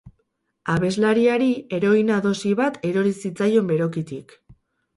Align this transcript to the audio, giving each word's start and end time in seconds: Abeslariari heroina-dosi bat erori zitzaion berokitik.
Abeslariari 0.75 1.49
heroina-dosi 1.77 2.55
bat 2.63 2.81
erori 2.93 3.15
zitzaion 3.27 3.73
berokitik. 3.77 4.39